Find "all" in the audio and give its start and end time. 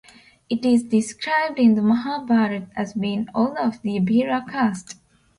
3.35-3.55